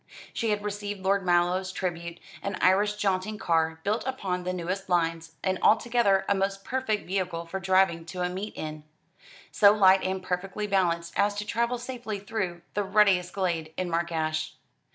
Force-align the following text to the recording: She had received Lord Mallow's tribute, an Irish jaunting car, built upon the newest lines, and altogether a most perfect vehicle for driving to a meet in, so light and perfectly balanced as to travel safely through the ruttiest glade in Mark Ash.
She 0.33 0.49
had 0.49 0.63
received 0.63 1.01
Lord 1.01 1.23
Mallow's 1.23 1.71
tribute, 1.71 2.19
an 2.41 2.57
Irish 2.59 2.95
jaunting 2.95 3.37
car, 3.37 3.79
built 3.83 4.03
upon 4.07 4.45
the 4.45 4.51
newest 4.51 4.89
lines, 4.89 5.33
and 5.43 5.59
altogether 5.61 6.25
a 6.27 6.33
most 6.33 6.63
perfect 6.65 7.05
vehicle 7.05 7.45
for 7.45 7.59
driving 7.59 8.05
to 8.05 8.21
a 8.23 8.27
meet 8.29 8.55
in, 8.57 8.83
so 9.51 9.71
light 9.73 10.03
and 10.03 10.23
perfectly 10.23 10.65
balanced 10.65 11.13
as 11.15 11.35
to 11.35 11.45
travel 11.45 11.77
safely 11.77 12.17
through 12.17 12.63
the 12.73 12.81
ruttiest 12.83 13.33
glade 13.33 13.75
in 13.77 13.91
Mark 13.91 14.11
Ash. 14.11 14.55